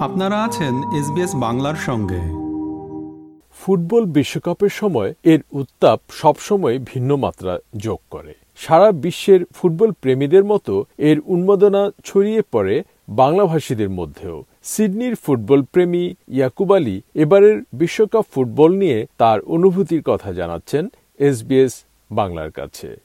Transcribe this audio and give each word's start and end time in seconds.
আপনারা 0.00 0.44
আছেন 0.44 0.74
এসবিএস 0.98 1.34
বাংলার 1.34 1.74
সঙ্গে। 1.74 2.20
ফুটবল 3.60 4.04
বিশ্বকাপের 4.04 4.68
সময় 4.68 5.14
এর 5.24 5.40
উত্তাপ 5.52 6.00
সবসময় 6.10 6.78
ভিন্ন 6.78 7.16
মাত্রা 7.16 7.58
যোগ 7.76 7.98
করে। 8.10 8.34
সারা 8.56 8.92
বিশ্বের 8.92 9.40
ফুটবল 9.52 9.90
প্রেমীদের 9.92 10.44
মতো 10.44 10.84
এর 10.98 11.18
উন্মাদনা 11.26 11.90
ছড়িয়ে 12.04 12.42
পড়ে 12.52 12.82
বাংলাভাষীদের 13.08 13.90
মধ্যেও। 13.90 14.44
সিডনির 14.62 15.14
ফুটবল 15.14 15.62
প্রেমী 15.62 16.14
ইয়াকুব 16.28 16.74
আলী 16.74 17.00
এবারের 17.14 17.62
বিশ্বকাপ 17.72 18.24
ফুটবল 18.34 18.70
নিয়ে 18.72 19.06
তার 19.18 19.40
অনুভূতির 19.40 20.02
কথা 20.02 20.32
জানাচ্ছেন 20.32 20.88
এসবিএস 21.18 21.84
বাংলার 22.10 22.50
কাছে। 22.50 23.00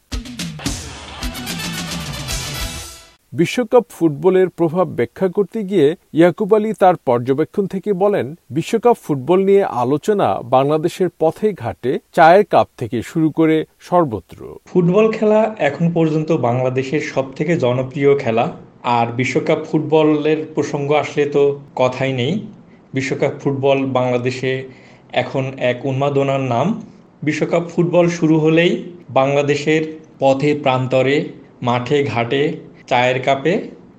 বিশ্বকাপ 3.40 3.86
ফুটবলের 3.96 4.48
প্রভাব 4.60 4.88
ব্যাখ্যা 4.98 5.28
করতে 5.38 5.60
গিয়ে 5.70 5.88
ইয়াকুব 6.18 6.52
আলী 6.58 6.72
তার 6.82 6.96
পর্যবেক্ষণ 7.08 7.64
থেকে 7.74 7.92
বলেন, 8.04 8.26
বিশ্বকাপ 8.50 8.98
ফুটবল 9.06 9.40
নিয়ে 9.50 9.64
আলোচনা 9.84 10.28
বাংলাদেশের 10.56 11.10
পথে 11.22 11.48
ঘাটে, 11.64 11.92
চায়ের 12.16 12.44
কাপ 12.54 12.68
থেকে 12.80 12.98
শুরু 13.02 13.28
করে 13.38 13.56
সর্বত্র। 13.90 14.40
ফুটবল 14.72 15.06
খেলা 15.18 15.40
এখন 15.70 15.86
পর্যন্ত 15.98 16.30
বাংলাদেশের 16.48 17.04
সব 17.14 17.26
থেকে 17.38 17.54
জনপ্রিয় 17.66 18.12
খেলা, 18.24 18.46
আর 18.98 19.08
বিশ্বকাপ 19.20 19.60
ফুটবলের 19.70 20.40
প্রসঙ্গ 20.56 20.90
আসলে 21.04 21.24
তো 21.36 21.44
কথাই 21.76 22.14
নেই। 22.22 22.34
বিশ্বকাপ 22.94 23.34
ফুটবল 23.42 23.80
বাংলাদেশে 23.98 24.52
এখন 25.24 25.44
এক 25.72 25.78
উন্মাদনার 25.92 26.44
নাম। 26.54 26.68
বিশ্বকাপ 27.24 27.64
ফুটবল 27.72 28.06
শুরু 28.18 28.36
হলেই 28.44 28.72
বাংলাদেশের 29.20 29.84
পথে 30.22 30.50
প্রান্তরে, 30.64 31.18
মাঠে 31.68 31.98
ঘাটে 32.14 32.44
চায়ের 32.88 33.22
কাপে 33.22 33.54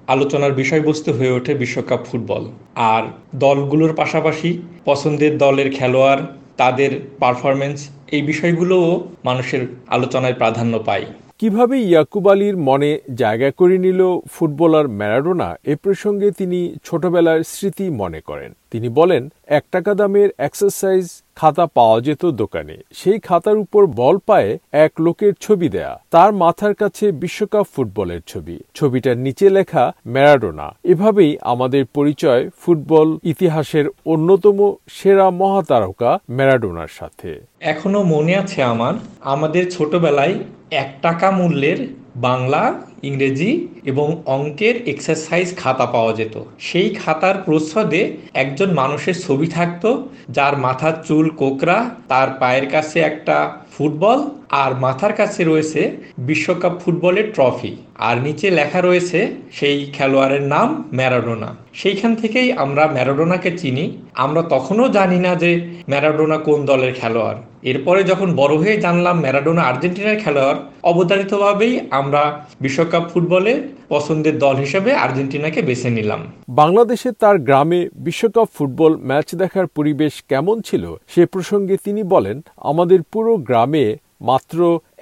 আলোচনার 0.06 0.52
বিষয়বস্তু 0.52 1.12
হয়ে 1.12 1.30
ওঠে 1.30 1.54
বিশ্বকাপ 1.54 2.00
ফুটবল। 2.04 2.42
আর 2.74 3.02
দলগুলোর 3.34 3.94
পাশাপাশি 3.94 4.62
পছন্দের 4.84 5.38
দলের 5.38 5.70
খেলোয়াড়, 5.70 6.22
তাদের 6.56 6.90
পারফরমেন্স 7.20 7.88
এই 8.12 8.22
বিষয়গুলোও 8.22 9.08
মানুষের 9.24 9.66
আলোচনায় 9.86 10.34
প্রাধান্য 10.34 10.78
পায়। 10.78 11.06
কীভাবে 11.38 11.76
ইয়াকুব 11.78 12.28
আলীর 12.28 12.56
মনে 12.56 12.98
জায়গা 13.14 13.50
করে 13.50 13.78
নিল 13.78 14.00
ফুটবলার 14.32 14.88
ম্যারাডোনা 14.88 15.56
এ 15.64 15.74
প্রসঙ্গে 15.82 16.30
তিনি 16.30 16.76
ছোটবেলার 16.84 17.40
স্মৃতি 17.44 17.90
মনে 17.90 18.20
করেন। 18.20 18.52
তিনি 18.70 18.88
বলেন, 18.88 19.28
এক 19.46 19.64
টাকা 19.72 19.94
দামের 19.94 20.28
এক্সারসাইজ 20.38 21.22
খাতা 21.36 21.66
পাওয়া 21.66 22.00
যেত 22.00 22.26
দোকানে। 22.26 22.76
সেই 22.92 23.18
খাতার 23.20 23.56
উপর 23.56 23.86
বল 23.86 24.18
পায়ে 24.18 24.58
এক 24.72 24.92
লোকের 25.00 25.32
ছবি 25.40 25.68
দেয়া। 25.68 26.00
তার 26.10 26.32
মাথার 26.32 26.74
কাছে 26.74 27.12
বিশ্বকাপ 27.12 27.66
ফুটবলের 27.76 28.20
ছবি। 28.26 28.58
ছবিটার 28.74 29.16
নিচে 29.16 29.50
লেখা, 29.50 29.92
ম্যারাডোনা। 30.06 30.74
এভাবেই 30.84 31.38
আমাদের 31.40 31.86
পরিচয় 31.86 32.48
ফুটবল 32.60 33.18
ইতিহাসের 33.22 33.84
অন্যতম 34.06 34.74
সেরা 34.90 35.30
মহাতারকা 35.30 36.18
ম্যারাডোনার 36.30 36.88
সাথে। 36.88 37.40
এখনও 37.60 38.02
মনে 38.02 38.36
আছে 38.36 38.62
আমার, 38.62 38.94
আমাদের 39.20 39.70
ছোটবেলায় 39.70 40.34
এক 40.70 40.98
টাকা 41.02 41.30
মূল্যের 41.30 42.03
বাংলা, 42.16 42.80
ইংরেজি 43.02 43.68
এবং 43.84 44.22
অঙ্কের 44.26 44.88
এক্সারসাইজ 44.88 45.56
খাতা 45.56 45.86
পাওয়া 45.86 46.12
যেত। 46.12 46.40
সেই 46.58 46.94
খাতার 46.94 47.34
প্রচ্ছদে 47.42 48.16
একজন 48.34 48.72
মানুষের 48.72 49.20
ছবি 49.20 49.46
থাকতো, 49.46 50.08
যার 50.30 50.58
মাথার 50.58 50.92
চুল 51.08 51.30
কোকরা 51.30 51.90
তার 52.08 52.28
পায়ের 52.40 52.70
কাছে 52.70 53.00
একটা 53.00 53.56
ফুটবল 53.78 54.30
আর 54.50 54.74
মাথার 54.74 55.12
কাছে 55.12 55.44
রয়েছে 55.44 55.96
বিশ্বকাপ 56.18 56.80
ফুটবলের 56.80 57.32
ট্রফি। 57.32 57.76
আর 57.98 58.18
নিচে 58.18 58.50
লেখা 58.50 58.80
রয়েছে 58.80 59.34
সেই 59.52 59.90
খেলোয়াড়ের 59.92 60.42
নাম 60.42 60.84
ম্যারাডোনা। 60.92 61.56
সেইখান 61.74 62.14
থেকেই 62.14 62.52
আমরা 62.52 62.86
ম্যারাডোনাকে 62.86 63.58
চিনি। 63.58 63.96
আমরা 64.14 64.42
তখনও 64.42 64.88
জানি 64.88 65.18
না 65.18 65.34
যে 65.34 65.66
ম্যারাডোনা 65.88 66.38
কোন 66.38 66.64
দলের 66.64 66.94
খেলোয়াড়। 66.94 67.36
এরপরে 67.64 68.00
যখন 68.04 68.28
বড় 68.36 68.54
হয়ে 68.56 68.76
জানলাম 68.76 69.16
ম্যারাডোনা 69.20 69.62
আর্জেন্টিনার 69.62 70.20
খেলোয়াড় 70.20 70.58
অবধারিতভাবেই 70.82 71.74
আমরা 71.90 72.22
বিশ্বকাপ 72.60 73.04
ফুটবলে 73.12 73.52
পছন্দের 73.88 74.36
দল 74.38 74.56
হিসেবে 74.56 74.90
আর্জেন্টিনাকে 74.94 75.60
বেছে 75.62 75.90
নিলাম। 75.90 76.20
বাংলাদেশে 76.48 77.10
তার 77.20 77.36
গ্রামে 77.38 77.80
বিশ্বকাপ 78.06 78.48
ফুটবল 78.54 78.92
ম্যাচ 78.96 79.28
দেখার 79.34 79.66
পরিবেশ 79.66 80.12
কেমন 80.28 80.56
ছিল 80.60 80.84
সে 81.08 81.22
প্রসঙ্গে 81.26 81.76
তিনি 81.84 82.02
বলেন 82.14 82.36
আমাদের 82.56 83.00
পুরো 83.12 83.32
গ্রামে 83.48 83.86
মাত্র 84.20 84.58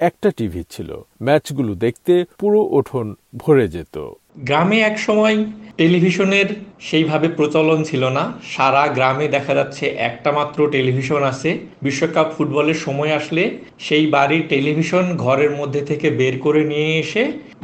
একটা 0.07 0.29
টিভি 0.37 0.63
ছিল। 0.69 0.89
ম্যাচগুলো 1.21 1.71
দেখতে 1.75 2.13
পুরো 2.39 2.59
উঠোন 2.77 3.07
ভরে 3.37 3.65
যেত। 3.67 3.95
গ্রামে 4.37 4.77
এক 4.81 4.99
সময় 4.99 5.35
টেলিভিশনের 5.77 6.47
সেইভাবে 6.87 7.27
প্রচলন 7.37 7.79
ছিল 7.89 8.03
না। 8.17 8.23
সারা 8.55 8.83
গ্রামে 8.97 9.25
দেখা 9.35 9.53
যাচ্ছে 9.59 9.85
একটা 10.09 10.29
মাত্র 10.37 10.59
টেলিভিশন 10.75 11.21
আছে। 11.31 11.49
বিশ্বকাপ 11.85 12.27
ফুটবলের 12.35 12.79
সময় 12.85 13.11
আসলে 13.19 13.43
সেই 13.87 14.05
বাড়ির 14.15 14.43
টেলিভিশন 14.49 15.05
ঘরের 15.17 15.51
মধ্যে 15.59 15.81
থেকে 15.89 16.07
বের 16.19 16.35
করে 16.45 16.61
নিয়ে 16.71 16.91
এসে 17.03 17.23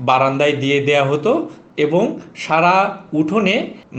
বারান্দায় 0.10 0.56
দিয়ে 0.64 0.80
দেয়া 0.88 1.06
হতো 1.12 1.32
এবং 1.86 2.06
সারা 2.36 2.76
উঠোনে 3.20 3.56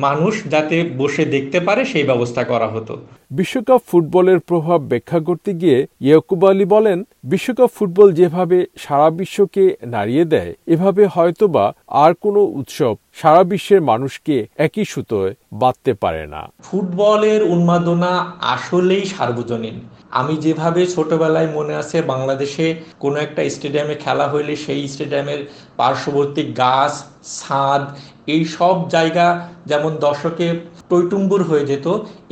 মানুষ 0.06 0.34
যাতে 0.52 0.76
বসে 1.00 1.24
দেখতে 1.34 1.58
পারে 1.66 1.82
সেই 1.84 2.04
ব্যবস্থা 2.04 2.42
করা 2.44 2.68
হতো। 2.68 2.94
বিশ্বকাপ 3.30 3.80
ফুটবলের 3.90 4.40
প্রভাব 4.40 4.80
ব্যাখ্যা 4.90 5.20
করতে 5.28 5.50
গিয়ে 5.60 5.78
ইয়াকুব 6.06 6.42
আলী 6.50 6.66
বলেন, 6.74 6.98
বিশ্বকাপ 7.24 7.70
ফুটবল 7.76 8.08
যেভাবে 8.12 8.58
সারা 8.78 9.08
বিশ্বকে 9.20 9.64
নাড়িয়ে 9.94 10.24
দেয়, 10.24 10.52
এভাবে 10.66 11.02
হয়তোবা 11.14 11.64
আর 12.04 12.12
কোনো 12.24 12.40
উৎসব 12.60 12.94
সারা 13.16 13.42
বিশ্বের 13.44 13.80
মানুষকে 13.80 14.36
একই 14.56 14.84
সুতোয় 14.84 15.34
বাঁধতে 15.52 15.92
পারে 15.94 16.24
না। 16.26 16.42
ফুটবলের 16.62 17.42
উন্মাদনা 17.44 18.12
আসলেই 18.54 19.04
সার্বজনীন। 19.04 19.76
আমি 20.10 20.34
যেভাবে 20.36 20.82
ছোটবেলায় 20.86 21.50
মনে 21.54 21.74
আছে, 21.74 22.02
বাংলাদেশে 22.02 22.66
কোনো 23.00 23.16
একটা 23.16 23.40
স্টেডিয়ামে 23.50 23.94
খেলা 23.94 24.26
হইলে 24.28 24.56
সেই 24.56 24.88
স্টেডিয়ামের 24.88 25.40
পার্শ্ববর্তী 25.76 26.42
গাছ, 26.52 26.92
ছাদ, 27.38 27.82
এই 28.26 28.42
সব 28.56 28.76
জায়গা 28.88 29.26
যেমন 29.66 29.92
দর্শকে 29.96 30.46
টৈটুম্বুর 30.90 31.42
হয়ে 31.50 31.68
যেত। 31.70 31.86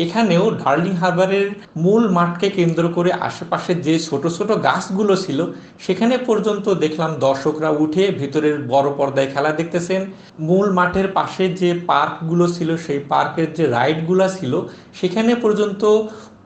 এখানেও 0.05 0.45
ডার্লিং 0.61 0.95
হারবারের 1.01 1.47
মূল 1.85 2.03
মাঠকে 2.17 2.49
কেন্দ্র 2.59 2.85
করে 2.97 3.11
আশেপাশে 3.29 3.73
যে 3.87 3.95
ছোট 4.09 4.23
ছোট 4.37 4.51
গাছগুলো 4.67 5.15
ছিল, 5.25 5.39
সেখানে 5.85 6.15
পর্যন্ত 6.29 6.67
দেখলাম 6.85 7.11
দর্শকরা 7.27 7.71
উঠে 7.85 8.03
ভিতরের 8.21 8.57
বড় 8.73 8.89
পর্দায় 8.99 9.31
খেলা 9.35 9.51
দেখতেছেন। 9.53 10.01
মূল 10.49 10.67
মাঠের 10.79 11.09
পাশে 11.19 11.45
যে 11.61 11.71
পার্কগুলো 11.91 12.47
ছিল, 12.57 12.71
সেই 12.87 13.01
পার্কের 13.13 13.49
যে 13.59 13.65
রাইডগুলো 13.77 14.27
ছিল, 14.39 14.53
সেখানে 14.99 15.33
পর্যন্ত 15.45 15.83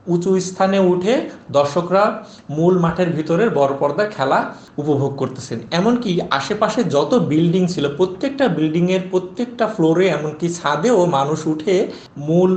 উঁচু 0.07 0.39
স্থানে 0.39 0.79
উঠে 0.79 1.13
দর্শকরা 1.51 2.03
মূল 2.49 2.73
মাঠের 2.79 3.09
ভিতরের 3.09 3.49
বড় 3.49 3.73
পর্দা 3.79 4.05
খেলা 4.05 4.39
উপভোগ 4.77 5.11
করতেছেন। 5.15 5.59
এমনকি 5.71 6.09
আশেপাশে 6.29 6.83
যত 6.83 7.11
বিল্ডিং 7.31 7.67
ছিল, 7.67 7.85
প্রত্যেকটা 7.97 8.47
বিল্ডিংয়ের 8.47 9.03
প্রত্যেকটা 9.11 9.67
ফ্লোরে 9.67 10.05
এমনকি 10.07 10.47
ছাদেও 10.49 11.05
মানুষ 11.05 11.39
উঠে 11.47 11.75
মূল 12.17 12.51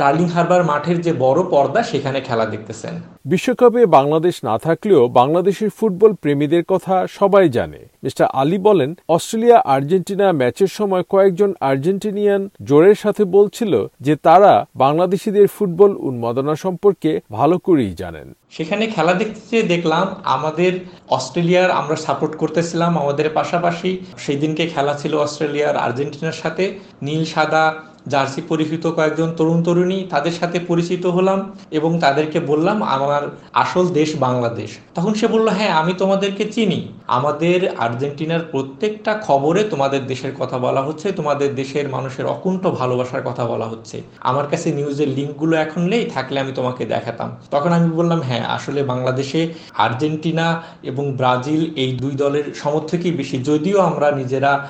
ডার্লিং 0.00 0.28
হারবার 0.34 0.62
মাঠের 0.64 0.98
যে 1.00 1.12
বড় 1.24 1.40
পর্দা 1.50 1.80
সেখানে 1.82 2.18
খেলা 2.20 2.46
দেখতেছেন। 2.46 2.94
বিশ্বকাপে 3.24 3.82
বাংলাদেশ 3.86 4.44
না 4.44 4.54
থাকলেও 4.58 5.02
বাংলাদেশের 5.20 5.70
ফুটবল 5.78 6.12
প্রেমীদের 6.12 6.64
কথা 6.68 6.94
সবাই 7.18 7.48
জানে। 7.48 7.80
মিস্টার 8.04 8.26
আলী 8.40 8.58
বলেন 8.58 8.90
অস্ট্রেলিয়া 9.08 9.58
আর্জেন্টিনা 9.74 10.26
ম্যাচের 10.32 10.70
সময় 10.78 11.04
কয়েকজন 11.08 11.50
আর্জেন্টিনিয়ান 11.60 12.42
জোরের 12.62 12.94
সাথে 12.94 13.22
বলছিল 13.36 13.72
যে 14.00 14.14
তারা 14.16 14.52
বাংলাদেশিদের 14.74 15.46
ফুটবল 15.46 15.92
উন্মাদনা 16.08 16.54
সম্পর্কে 16.54 17.10
ভালো 17.30 17.56
করেই 17.58 17.94
জানেন। 17.94 18.26
সেখানে 18.50 18.84
খেলা 18.86 19.14
দেখতে 19.14 19.56
দেখলাম 19.62 20.06
আমাদের 20.24 20.72
অস্ট্রেলিয়ার 21.08 21.70
আমরা 21.70 21.96
সাপোর্ট 21.96 22.32
করতেছিলাম 22.36 22.98
আমাদের 22.98 23.30
পাশাপাশি। 23.30 23.90
সেই 24.18 24.36
দিনকে 24.36 24.64
খেলা 24.66 24.94
ছিল 24.94 25.12
অস্ট্রেলিয়ার 25.16 25.76
আর্জেন্টিনার 25.76 26.40
সাথে। 26.42 26.64
নীল 27.02 27.24
সাদা 27.24 27.64
জার্সি 28.06 28.40
পরিচিত 28.48 28.86
কয়েকজন 28.86 29.28
তরুণ 29.36 29.62
তরুণী 29.62 30.06
তাদের 30.10 30.32
সাথে 30.32 30.60
পরিচিত 30.60 31.06
হলাম 31.06 31.52
এবং 31.70 31.98
তাদেরকে 32.00 32.40
বললাম, 32.40 32.82
আমার 32.82 33.22
আসল 33.52 33.88
দেশ 33.88 34.16
বাংলাদেশ। 34.16 34.70
তখন 34.94 35.14
সে 35.14 35.26
বলল 35.26 35.48
হ্যাঁ 35.48 35.70
আমি 35.70 35.92
তোমাদেরকে 35.94 36.44
চিনি। 36.44 36.88
আমাদের 37.06 37.76
আর্জেন্টিনার 37.76 38.40
প্রত্যেকটা 38.40 39.14
খবরে 39.26 39.64
তোমাদের 39.64 40.06
দেশের 40.06 40.32
কথা 40.38 40.58
বলা 40.58 40.82
হচ্ছে, 40.82 41.12
তোমাদের 41.12 41.54
দেশের 41.54 41.88
মানুষের 41.88 42.26
অকুণ্ঠ 42.26 42.66
ভালোবাসার 42.66 43.22
কথা 43.22 43.46
বলা 43.46 43.66
হচ্ছে। 43.66 44.02
আমার 44.20 44.46
কাছে 44.46 44.72
নিউজের 44.72 45.08
লিঙ্কগুলো 45.08 45.56
এখন 45.56 45.82
নেই, 45.82 46.04
থাকলে 46.10 46.40
আমি 46.40 46.52
তোমাকে 46.52 46.86
দেখাতাম। 46.86 47.36
তখন 47.50 47.72
আমি 47.72 47.88
বললাম 47.90 48.20
হ্যাঁ 48.20 48.44
আসলে 48.46 48.82
বাংলাদেশে 48.82 49.48
আর্জেন্টিনা 49.74 50.62
এবং 50.82 51.12
ব্রাজিল 51.12 51.70
এই 51.76 51.92
দুই 51.92 52.10
দলের 52.10 52.44
সমর্থকই 52.54 53.10
বেশি। 53.10 53.42
যদিও 53.42 53.80
আমরা 53.80 54.10
নিজেরা 54.10 54.68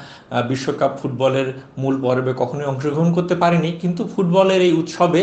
বিশ্বকাপ 0.48 0.98
ফুটবলের 1.02 1.52
মূল 1.78 2.00
পর্বে 2.00 2.32
কখনোই 2.32 2.64
অংশগ্রহণ 2.64 3.12
করতে 3.22 3.36
পারিনি, 3.42 3.70
কিন্তু 3.82 4.02
ফুটবলের 4.12 4.62
এই 4.68 4.74
উৎসবে 4.80 5.20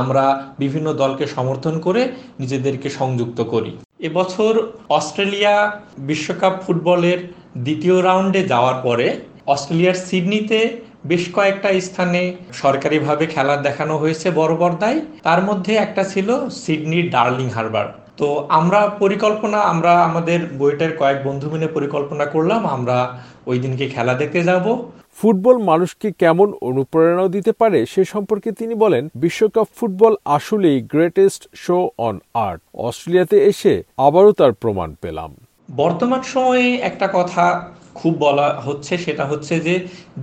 আমরা 0.00 0.24
বিভিন্ন 0.62 0.88
দলকে 1.02 1.24
সমর্থন 1.36 1.74
করে 1.86 2.02
নিজেদেরকে 2.42 2.88
সংযুক্ত 2.98 3.38
করি। 3.52 3.72
এবছর 4.08 4.52
অস্ট্রেলিয়া 4.98 5.54
বিশ্বকাপ 6.10 6.54
ফুটবলের 6.64 7.18
দ্বিতীয় 7.66 7.96
রাউন্ডে 8.08 8.40
যাওয়ার 8.52 8.76
পরে 8.86 9.06
অস্ট্রেলিয়ার 9.54 10.02
সিডনিতে 10.06 10.60
বেশ 11.10 11.24
কয়েকটা 11.36 11.68
স্থানে 11.88 12.22
সরকারিভাবে 12.62 13.24
খেলা 13.34 13.54
দেখানো 13.66 13.94
হয়েছে 14.02 14.26
বড় 14.40 14.52
পর্দায়। 14.62 14.98
তার 15.26 15.40
মধ্যে 15.48 15.72
একটা 15.84 16.02
ছিল 16.12 16.28
সিডনির 16.62 17.06
ডার্লিং 17.14 17.48
হারবার। 17.56 17.86
তো 18.20 18.28
আমরা 18.58 18.80
পরিকল্পনা, 19.02 19.58
আমরা 19.72 19.92
আমাদের 20.08 20.38
বইটার 20.60 20.92
কয়েক 21.00 21.18
বন্ধু 21.28 21.46
মিলে 21.52 21.68
পরিকল্পনা 21.76 22.24
করলাম, 22.34 22.60
আমরা 22.76 22.96
ওই 23.50 23.56
দিনকে 23.64 23.84
খেলা 23.94 24.14
দেখতে 24.20 24.40
যাব। 24.50 24.66
ফুটবল 25.18 25.56
মানুষকে 25.70 26.08
কেমন 26.22 26.48
অনুপ্রেরণা 26.68 27.26
দিতে 27.36 27.52
পারে 27.60 27.78
সে 27.92 28.02
সম্পর্কে 28.12 28.50
তিনি 28.60 28.74
বলেন, 28.84 29.04
বিশ্বকাপ 29.24 29.68
ফুটবল 29.76 30.12
আসলেই 30.36 30.78
গ্রেটেস্ট 30.92 31.42
শো 31.64 31.78
অন 32.06 32.16
আর্ট 32.46 32.60
অস্ট্রেলিয়াতে 32.86 33.36
এসে 33.50 33.74
আবারও 34.06 34.32
তার 34.40 34.52
প্রমাণ 34.62 34.90
পেলাম। 35.02 35.30
বর্তমান 35.82 36.22
সময়ে 36.34 36.66
একটা 36.90 37.06
কথা 37.18 37.44
খুব 37.94 38.12
বলা 38.24 38.48
হচ্ছে, 38.66 38.92
সেটা 39.04 39.24
হচ্ছে 39.30 39.54
যে 39.66 39.74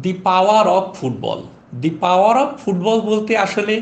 the 0.04 0.13
power 0.28 0.66
of 0.78 0.86
football 0.98 1.39
the 1.81 1.92
power 2.04 2.36
of 2.44 2.50
football 2.63 2.98
বলতে 3.12 3.34
আসলে 3.46 3.74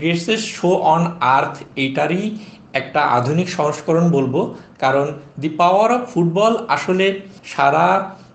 গ্রেটেস্ট 0.00 0.46
শো 0.58 0.70
অন 0.94 1.02
আর্থ 1.36 1.54
এটারই 1.84 2.24
একটা 2.80 3.00
আধুনিক 3.18 3.48
সংস্করণ 3.58 4.06
বলব। 4.16 4.34
কারণ 4.82 5.06
দি 5.42 5.50
পাওয়ার 5.60 5.90
অফ 5.96 6.02
ফুটবল 6.12 6.52
আসলে 6.76 7.06
সারা 7.44 7.86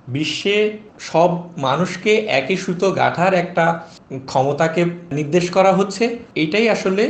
বিশ্বে 0.07 0.57
সব 0.99 1.29
মানুষকে 1.57 2.11
একই 2.39 2.57
সুতো 2.57 2.87
গাঁথার 2.91 3.33
একটা 3.33 3.65
ক্ষমতাকে 4.25 4.81
নির্দেশ 5.11 5.45
করা 5.51 5.71
হচ্ছে। 5.73 6.03
এটাই 6.35 6.69
আসলে 6.69 7.03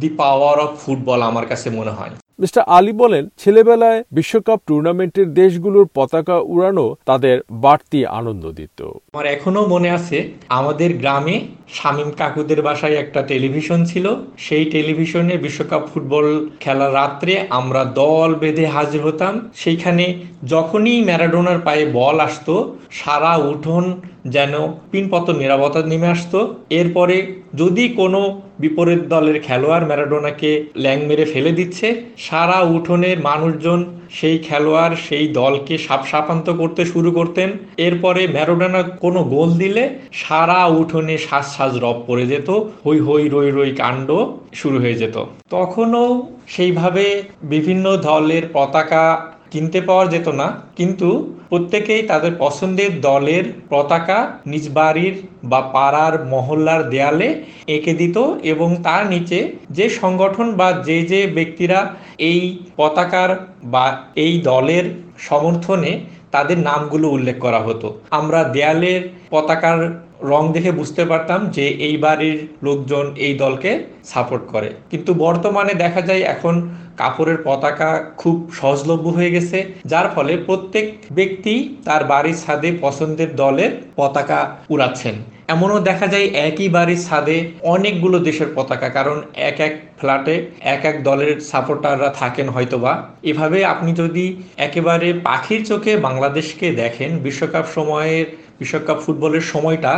দি 0.00 0.08
পাওয়ার 0.16 0.56
অফ 0.58 0.70
ফুটবল 0.84 1.20
আমার 1.22 1.46
কাছে 1.46 1.68
মনে 1.70 1.90
হয়। 1.90 2.12
মিস্টার 2.42 2.62
আলী 2.76 2.92
বলেন, 3.02 3.24
ছেলেবেলায় 3.38 4.00
বিশ্বকাপ 4.12 4.58
টুর্নামেন্টের 4.66 5.28
দেশগুলোর 5.40 5.86
পতাকা 5.94 6.36
উড়ানো 6.54 6.86
তাদের 7.08 7.36
বাড়তি 7.64 8.00
আনন্দ 8.18 8.44
দিত। 8.58 8.78
আমার 9.14 9.26
এখনও 9.36 9.62
মনে 9.66 9.88
আছে, 9.90 10.18
আমাদের 10.58 10.90
গ্রামে 11.02 11.36
শামীম 11.76 12.10
কাকুদের 12.10 12.60
বাসায় 12.62 12.96
একটা 13.02 13.20
টেলিভিশন 13.22 13.80
ছিল। 13.84 14.06
সেই 14.46 14.64
টেলিভিশনে 14.74 15.34
বিশ্বকাপ 15.36 15.82
ফুটবল 15.90 16.26
খেলা 16.60 16.88
রাত্রে 16.92 17.32
আমরা 17.58 17.82
দল 18.00 18.30
বেঁধে 18.34 18.66
হাজির 18.66 19.00
হতাম। 19.06 19.34
সেইখানে 19.62 20.04
যখনই 20.44 20.96
ম্যারাডোনার 21.08 21.60
পায়ে 21.66 21.84
বল 21.98 22.16
আসতো, 22.28 22.54
সারা 23.00 23.32
উঠোন 23.52 23.84
যেন 24.24 24.68
পিনপত 24.90 25.30
নিরাপত্তা 25.30 25.82
নেমে 25.82 26.06
আসতো। 26.06 26.54
এরপরে 26.70 27.34
যদি 27.54 27.88
কোনো 27.88 28.40
বিপরীত 28.58 29.00
দলের 29.08 29.40
খেলোয়াড় 29.40 29.86
ম্যারাডোনাকে 29.86 30.64
ল্যাং 30.76 31.06
মেরে 31.06 31.24
ফেলে 31.24 31.52
দিচ্ছে, 31.52 32.02
সারা 32.18 32.60
উঠোনের 32.60 33.18
মানুষজন 33.20 33.84
সেই 34.10 34.38
খেলোয়াড়, 34.38 34.96
সেই 35.08 35.28
দলকে 35.28 35.78
সাপ 35.78 36.06
সাপান্ত 36.06 36.50
করতে 36.50 36.84
শুরু 36.84 37.10
করতেন। 37.10 37.50
এরপরে 37.76 38.26
ম্যারাডোনা 38.26 38.82
কোনো 38.82 39.24
গোল 39.24 39.50
দিলে 39.54 39.88
সারা 40.12 40.66
উঠোনে 40.66 41.18
শ্বাস 41.18 41.56
শ্বাস 41.56 41.74
রব 41.74 42.04
পড়ে 42.06 42.26
যেত, 42.26 42.50
হই 42.86 43.00
হই 43.00 43.28
রই 43.28 43.50
রই 43.50 43.70
কাণ্ড 43.70 44.24
শুরু 44.54 44.78
হয়ে 44.78 44.94
যেত। 44.94 45.24
তখনও 45.50 46.26
সেইভাবে 46.46 47.22
বিভিন্ন 47.42 47.96
দলের 47.96 48.42
পতাকা 48.52 49.32
কিনতে 49.50 49.80
পাওয়া 49.80 50.04
যেত 50.06 50.28
না, 50.40 50.46
কিন্তু 50.76 51.08
প্রত্যেকেই 51.48 52.02
তাদের 52.02 52.32
পছন্দের 52.38 52.92
দলের 53.00 53.44
পতাকা 53.68 54.18
নিজ 54.46 54.64
বাড়ির 54.68 55.14
বা 55.44 55.60
পাড়ার 55.74 56.14
মহল্লার 56.24 56.90
দেয়ালে 56.90 57.28
এঁকে 57.66 57.92
দিত 57.94 58.16
এবং 58.42 58.68
তার 58.82 59.02
নিচে 59.06 59.38
যে 59.70 59.86
সংগঠন 60.00 60.46
বা 60.52 60.68
যে 60.72 60.98
যে 61.02 61.20
ব্যক্তিরা 61.26 61.78
এই 62.18 62.40
পতাকার 62.76 63.30
বা 63.64 63.84
এই 64.14 64.32
দলের 64.40 64.84
সমর্থনে 65.18 65.92
তাদের 66.30 66.58
নামগুলো 66.58 67.06
উল্লেখ 67.08 67.36
করা 67.38 67.60
হতো। 67.60 67.88
আমরা 68.10 68.40
দেয়ালের 68.44 69.02
পতাকার 69.30 69.78
রং 70.22 70.42
দেখে 70.52 70.72
বুঝতে 70.72 71.02
পারতাম 71.04 71.40
যে 71.50 71.64
এই 71.68 71.96
বাড়ির 71.96 72.38
লোকজন 72.62 73.04
এই 73.16 73.34
দলকে 73.34 73.70
সাপোর্ট 74.04 74.44
করে। 74.50 74.68
কিন্তু 74.90 75.10
বর্তমানে 75.14 75.74
দেখা 75.74 76.00
যায় 76.00 76.22
এখন 76.34 76.54
কাপড়ের 76.96 77.38
পতাকা 77.44 77.90
খুব 78.16 78.36
সহজলভ্য 78.52 79.06
হয়ে 79.08 79.30
গেছে, 79.30 79.58
যার 79.86 80.06
ফলে 80.14 80.32
প্রত্যেক 80.36 80.86
ব্যক্তি 81.12 81.54
তার 81.84 82.02
বাড়ির 82.04 82.36
ছাদে 82.36 82.70
পছন্দের 82.80 83.36
দলের 83.36 83.70
পতাকা 83.96 84.38
উড়াচ্ছেন। 84.68 85.14
এমনও 85.54 85.78
দেখা 85.88 86.06
যায় 86.14 86.26
একই 86.48 86.68
বাড়ির 86.76 87.00
ছাদে 87.06 87.36
অনেকগুলো 87.74 88.16
দেশের 88.28 88.50
পতাকা, 88.56 88.88
কারণ 88.96 89.16
এক 89.48 89.58
এক 89.66 89.74
ফ্ল্যাটে 89.98 90.36
এক 90.74 90.82
এক 90.90 90.96
দলের 91.08 91.34
সাপোর্টাররা 91.50 92.10
থাকেন 92.20 92.46
হয়তোবা। 92.54 92.92
এভাবে 93.30 93.58
আপনি 93.72 93.90
যদি 94.02 94.24
একেবারে 94.66 95.08
পাখির 95.28 95.60
চোখে 95.70 95.92
বাংলাদেশকে 96.06 96.66
দেখেন, 96.82 97.10
বিশ্বকাপ 97.26 97.66
সময়ের, 97.76 98.26
বিশ্বকাপ 98.60 98.98
ফুটবলের 99.04 99.44
সময়টা, 99.52 99.92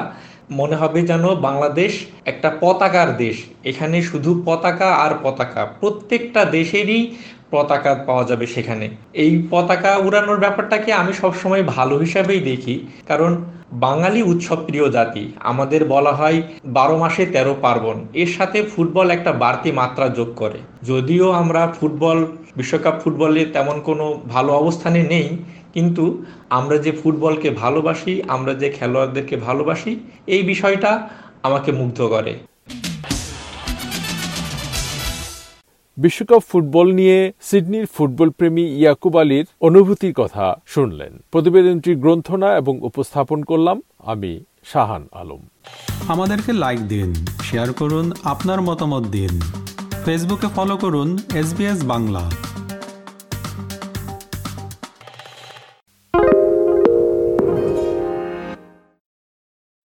মনে 0.60 0.76
হবে 0.82 1.00
যেন 1.10 1.24
বাংলাদেশ 1.46 1.92
একটা 2.30 2.48
পতাকার 2.62 3.08
দেশ। 3.22 3.36
এখানে 3.70 3.96
শুধু 4.10 4.30
পতাকা 4.46 4.88
আর 5.04 5.12
পতাকা, 5.24 5.62
প্রত্যেকটা 5.80 6.42
দেশেরই 6.56 7.00
পতাকা 7.52 7.92
পাওয়া 8.08 8.24
যাবে 8.30 8.46
সেখানে। 8.54 8.86
এই 9.24 9.32
পতাকা 9.52 9.90
উড়ানোর 10.06 10.42
ব্যাপারটাকে 10.44 10.90
আমি 11.00 11.12
সবসময় 11.22 11.62
ভালো 11.76 11.94
হিসাবেই 12.04 12.42
দেখি, 12.50 12.74
কারণ 13.10 13.32
বাঙালি 13.86 14.20
উৎসব 14.22 14.58
প্রিয় 14.68 14.86
জাতি। 14.96 15.24
আমাদের 15.50 15.80
বলা 15.94 16.12
হয় 16.20 16.38
বারো 16.76 16.96
মাসে 17.02 17.22
তেরো 17.34 17.54
পার্বণ। 17.64 17.96
এর 18.22 18.30
সাথে 18.36 18.58
ফুটবল 18.72 19.06
একটা 19.16 19.30
বাড়তি 19.42 19.70
মাত্রা 19.80 20.06
যোগ 20.18 20.30
করে। 20.36 20.58
যদিও 20.90 21.26
আমরা 21.40 21.62
ফুটবল, 21.78 22.18
বিশ্বকাপ 22.58 22.96
ফুটবলে 23.02 23.42
তেমন 23.54 23.76
কোনো 23.88 24.06
ভালো 24.34 24.50
অবস্থানে 24.52 25.00
নেই, 25.14 25.28
কিন্তু 25.74 26.04
আমরা 26.58 26.76
যে 26.86 26.92
ফুটবলকে 27.00 27.48
ভালোবাসি, 27.62 28.12
আমরা 28.34 28.52
যে 28.62 28.68
খেলোয়াড়দেরকে 28.76 29.36
ভালোবাসি, 29.46 29.92
এই 30.34 30.42
বিষয়টা 30.42 30.90
আমাকে 31.46 31.70
মুগ্ধ 31.80 31.98
করে। 32.14 32.32
বিশ্বকাপ 35.96 36.42
ফুটবল 36.48 36.92
নিয়ে 36.92 37.32
সিডনির 37.40 37.86
ফুটবল 37.86 38.30
প্রেমী 38.30 38.62
ইয়াকুব 38.62 39.16
আলীর 39.16 39.46
অনুভূতির 39.60 40.14
কথা 40.14 40.56
শুনলেন। 40.66 41.24
প্রতিবেদনটি 41.30 41.94
গ্রন্থনা 41.94 42.56
এবং 42.56 42.80
উপস্থাপন 42.82 43.42
করলাম 43.42 43.82
আমি 43.98 44.44
শাহান 44.64 45.08
আলম। 45.12 45.42
আমাদেরকে 46.08 46.52
লাইক 46.52 46.80
দিন 46.88 47.14
শেয়ার 47.42 47.72
করুন, 47.72 48.12
আপনার 48.24 48.60
মতামত 48.60 49.06
দিন। 49.06 49.40
ফেসবুকে 50.04 50.46
ফলো 50.56 50.76
করুন 50.76 51.18
এস 51.34 51.84
বাংলা। 51.84 52.30